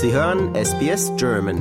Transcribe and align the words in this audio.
Sie 0.00 0.12
hören 0.12 0.54
SBS 0.54 1.10
German. 1.16 1.58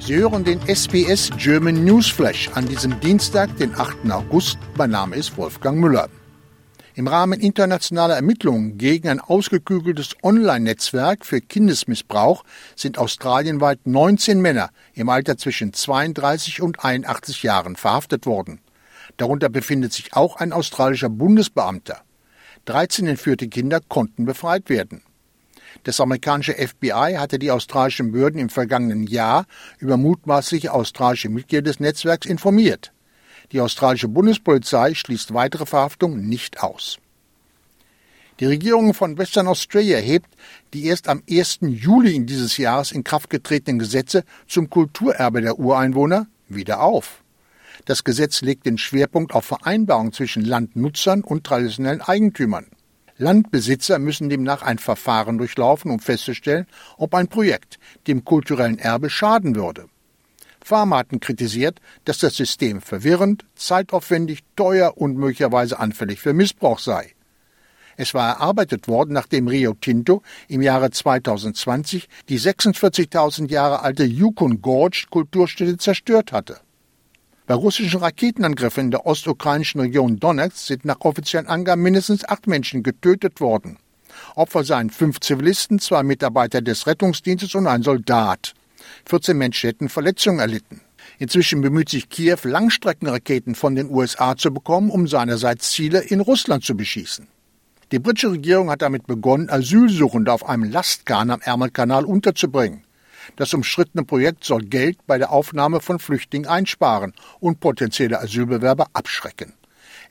Sie 0.00 0.16
hören 0.16 0.42
den 0.42 0.58
SBS 0.66 1.30
German 1.38 1.84
Newsflash 1.84 2.50
an 2.54 2.66
diesem 2.66 2.98
Dienstag, 2.98 3.56
den 3.58 3.72
8. 3.72 4.10
August. 4.10 4.58
Mein 4.76 4.90
Name 4.90 5.14
ist 5.14 5.38
Wolfgang 5.38 5.78
Müller. 5.78 6.08
Im 6.96 7.08
Rahmen 7.08 7.40
internationaler 7.40 8.14
Ermittlungen 8.16 8.78
gegen 8.78 9.10
ein 9.10 9.20
ausgekügeltes 9.20 10.16
Online-Netzwerk 10.22 11.26
für 11.26 11.42
Kindesmissbrauch 11.42 12.42
sind 12.74 12.96
australienweit 12.96 13.80
19 13.86 14.40
Männer 14.40 14.70
im 14.94 15.10
Alter 15.10 15.36
zwischen 15.36 15.74
32 15.74 16.62
und 16.62 16.82
81 16.82 17.42
Jahren 17.42 17.76
verhaftet 17.76 18.24
worden. 18.24 18.60
Darunter 19.18 19.50
befindet 19.50 19.92
sich 19.92 20.14
auch 20.14 20.36
ein 20.36 20.54
australischer 20.54 21.10
Bundesbeamter. 21.10 22.00
13 22.64 23.08
entführte 23.08 23.46
Kinder 23.48 23.80
konnten 23.86 24.24
befreit 24.24 24.70
werden. 24.70 25.02
Das 25.84 26.00
amerikanische 26.00 26.54
FBI 26.54 27.16
hatte 27.18 27.38
die 27.38 27.50
australischen 27.50 28.12
Behörden 28.12 28.40
im 28.40 28.48
vergangenen 28.48 29.06
Jahr 29.06 29.44
über 29.78 29.98
mutmaßliche 29.98 30.72
australische 30.72 31.28
Mitglieder 31.28 31.64
des 31.64 31.78
Netzwerks 31.78 32.26
informiert. 32.26 32.90
Die 33.52 33.60
australische 33.60 34.08
Bundespolizei 34.08 34.94
schließt 34.94 35.34
weitere 35.34 35.66
Verhaftungen 35.66 36.28
nicht 36.28 36.62
aus. 36.62 36.98
Die 38.38 38.46
Regierung 38.46 38.92
von 38.92 39.16
Western 39.16 39.46
Australia 39.46 39.96
hebt 39.96 40.28
die 40.74 40.84
erst 40.86 41.08
am 41.08 41.22
1. 41.28 41.60
Juli 41.62 42.26
dieses 42.26 42.58
Jahres 42.58 42.92
in 42.92 43.02
Kraft 43.02 43.30
getretenen 43.30 43.78
Gesetze 43.78 44.24
zum 44.46 44.68
Kulturerbe 44.68 45.40
der 45.40 45.58
Ureinwohner 45.58 46.26
wieder 46.48 46.82
auf. 46.82 47.22
Das 47.86 48.04
Gesetz 48.04 48.42
legt 48.42 48.66
den 48.66 48.78
Schwerpunkt 48.78 49.34
auf 49.34 49.44
Vereinbarungen 49.46 50.12
zwischen 50.12 50.44
Landnutzern 50.44 51.22
und 51.22 51.44
traditionellen 51.44 52.02
Eigentümern. 52.02 52.66
Landbesitzer 53.18 53.98
müssen 53.98 54.28
demnach 54.28 54.60
ein 54.62 54.78
Verfahren 54.78 55.38
durchlaufen, 55.38 55.90
um 55.90 56.00
festzustellen, 56.00 56.66
ob 56.98 57.14
ein 57.14 57.28
Projekt 57.28 57.78
dem 58.06 58.24
kulturellen 58.24 58.78
Erbe 58.78 59.08
schaden 59.08 59.56
würde. 59.56 59.86
Pharma 60.66 60.98
hatten 60.98 61.20
kritisiert, 61.20 61.78
dass 62.04 62.18
das 62.18 62.34
System 62.34 62.80
verwirrend, 62.80 63.44
zeitaufwendig, 63.54 64.40
teuer 64.56 64.94
und 64.96 65.16
möglicherweise 65.16 65.78
anfällig 65.78 66.18
für 66.18 66.32
Missbrauch 66.32 66.80
sei. 66.80 67.12
Es 67.96 68.14
war 68.14 68.30
erarbeitet 68.30 68.88
worden, 68.88 69.12
nachdem 69.12 69.46
Rio 69.46 69.74
Tinto 69.74 70.22
im 70.48 70.62
Jahre 70.62 70.90
2020 70.90 72.08
die 72.28 72.40
46.000 72.40 73.48
Jahre 73.48 73.82
alte 73.82 74.02
Yukon 74.02 74.60
Gorge 74.60 75.06
Kulturstätte 75.08 75.76
zerstört 75.76 76.32
hatte. 76.32 76.58
Bei 77.46 77.54
russischen 77.54 78.00
Raketenangriffen 78.00 78.86
in 78.86 78.90
der 78.90 79.06
ostukrainischen 79.06 79.80
Region 79.80 80.18
Donetsk 80.18 80.66
sind 80.66 80.84
nach 80.84 81.00
offiziellen 81.02 81.46
Angaben 81.46 81.82
mindestens 81.82 82.28
acht 82.28 82.48
Menschen 82.48 82.82
getötet 82.82 83.40
worden. 83.40 83.78
Opfer 84.34 84.64
seien 84.64 84.90
fünf 84.90 85.20
Zivilisten, 85.20 85.78
zwei 85.78 86.02
Mitarbeiter 86.02 86.60
des 86.60 86.88
Rettungsdienstes 86.88 87.54
und 87.54 87.68
ein 87.68 87.84
Soldat. 87.84 88.54
14 89.06 89.36
Menschen 89.36 89.68
hätten 89.68 89.88
Verletzungen 89.88 90.40
erlitten. 90.40 90.80
Inzwischen 91.18 91.60
bemüht 91.60 91.88
sich 91.88 92.08
Kiew, 92.08 92.38
Langstreckenraketen 92.44 93.54
von 93.54 93.74
den 93.74 93.90
USA 93.90 94.36
zu 94.36 94.52
bekommen, 94.52 94.90
um 94.90 95.06
seinerseits 95.06 95.70
Ziele 95.70 96.00
in 96.00 96.20
Russland 96.20 96.64
zu 96.64 96.76
beschießen. 96.76 97.26
Die 97.92 98.00
britische 98.00 98.32
Regierung 98.32 98.70
hat 98.70 98.82
damit 98.82 99.06
begonnen, 99.06 99.48
Asylsuchende 99.48 100.32
auf 100.32 100.48
einem 100.48 100.64
Lastkahn 100.64 101.30
am 101.30 101.40
Ärmelkanal 101.40 102.04
unterzubringen. 102.04 102.82
Das 103.36 103.54
umstrittene 103.54 104.04
Projekt 104.04 104.44
soll 104.44 104.62
Geld 104.62 104.98
bei 105.06 105.18
der 105.18 105.30
Aufnahme 105.30 105.80
von 105.80 105.98
Flüchtlingen 105.98 106.48
einsparen 106.48 107.12
und 107.40 107.60
potenzielle 107.60 108.20
Asylbewerber 108.20 108.86
abschrecken. 108.92 109.54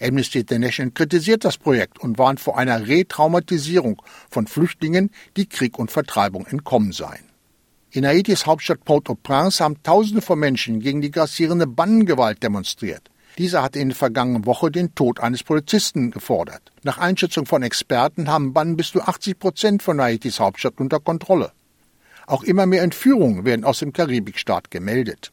Amnesty 0.01 0.39
International 0.39 0.91
kritisiert 0.91 1.45
das 1.45 1.57
Projekt 1.57 1.99
und 1.99 2.17
warnt 2.17 2.39
vor 2.39 2.57
einer 2.57 2.87
Retraumatisierung 2.87 4.01
von 4.29 4.47
Flüchtlingen, 4.47 5.11
die 5.37 5.47
Krieg 5.47 5.79
und 5.79 5.91
Vertreibung 5.91 6.45
entkommen 6.45 6.91
seien. 6.91 7.34
In 7.95 8.05
Haitis 8.05 8.45
Hauptstadt 8.45 8.83
Port-au-Prince 8.83 9.63
haben 9.63 9.81
Tausende 9.81 10.21
von 10.21 10.37
Menschen 10.37 10.81
gegen 10.81 10.99
die 10.99 11.11
grassierende 11.11 11.65
Bannengewalt 11.65 12.43
demonstriert. 12.43 13.09
Dieser 13.37 13.63
hatte 13.63 13.79
in 13.79 13.87
der 13.87 13.95
vergangenen 13.95 14.45
Woche 14.45 14.69
den 14.69 14.93
Tod 14.95 15.21
eines 15.21 15.43
Polizisten 15.43 16.11
gefordert. 16.11 16.73
Nach 16.83 16.97
Einschätzung 16.97 17.45
von 17.45 17.63
Experten 17.63 18.27
haben 18.27 18.51
Bannen 18.51 18.75
bis 18.75 18.89
zu 18.89 19.01
80 19.01 19.39
Prozent 19.39 19.81
von 19.81 20.01
Haitis 20.01 20.41
Hauptstadt 20.41 20.73
unter 20.81 20.99
Kontrolle. 20.99 21.53
Auch 22.27 22.43
immer 22.43 22.65
mehr 22.65 22.83
Entführungen 22.83 23.45
werden 23.45 23.63
aus 23.63 23.79
dem 23.79 23.93
Karibikstaat 23.93 24.71
gemeldet. 24.71 25.31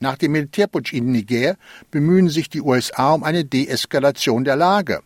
Nach 0.00 0.18
dem 0.18 0.32
Militärputsch 0.32 0.92
in 0.92 1.12
Niger 1.12 1.54
bemühen 1.92 2.30
sich 2.30 2.50
die 2.50 2.62
USA 2.62 3.12
um 3.12 3.22
eine 3.22 3.44
Deeskalation 3.44 4.42
der 4.42 4.56
Lage. 4.56 5.02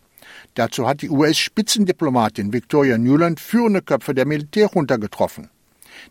Dazu 0.55 0.87
hat 0.87 1.03
die 1.03 1.11
US-Spitzendiplomatin 1.11 2.53
Victoria 2.53 2.97
Newland 2.97 3.39
führende 3.39 3.83
Köpfe 3.83 4.15
der 4.15 4.25
Militärjunta 4.25 4.95
getroffen. 4.95 5.51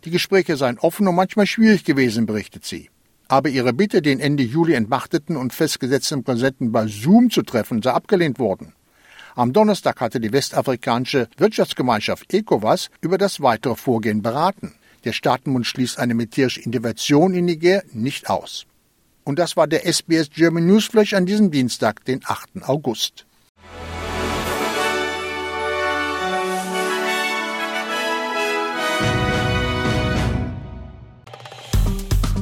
Die 0.05 0.11
Gespräche 0.11 0.57
seien 0.57 0.79
offen 0.79 1.07
und 1.07 1.15
manchmal 1.15 1.47
schwierig 1.47 1.83
gewesen, 1.83 2.25
berichtet 2.25 2.65
sie. 2.65 2.89
Aber 3.27 3.49
ihre 3.49 3.73
Bitte, 3.73 4.01
den 4.01 4.19
Ende 4.19 4.43
Juli 4.43 4.73
entmachteten 4.73 5.35
und 5.35 5.53
festgesetzten 5.53 6.23
Präsidenten 6.23 6.71
bei 6.71 6.87
Zoom 6.87 7.29
zu 7.29 7.41
treffen, 7.41 7.81
sei 7.81 7.91
abgelehnt 7.91 8.39
worden. 8.39 8.73
Am 9.35 9.53
Donnerstag 9.53 10.01
hatte 10.01 10.19
die 10.19 10.33
westafrikanische 10.33 11.27
Wirtschaftsgemeinschaft 11.37 12.33
ECOWAS 12.33 12.89
über 13.01 13.17
das 13.17 13.41
weitere 13.41 13.75
Vorgehen 13.75 14.21
beraten. 14.21 14.73
Der 15.03 15.13
Staatenbund 15.13 15.67
schließt 15.67 15.99
eine 15.99 16.15
militärische 16.15 16.61
Intervention 16.61 17.33
in 17.33 17.45
Niger 17.45 17.83
nicht 17.93 18.29
aus. 18.29 18.65
Und 19.23 19.39
das 19.39 19.57
war 19.57 19.67
der 19.67 19.85
SBS 19.85 20.29
German 20.29 20.65
Newsflash 20.65 21.13
an 21.13 21.25
diesem 21.25 21.51
Dienstag, 21.51 22.03
den 22.05 22.21
8. 22.25 22.63
August. 22.63 23.25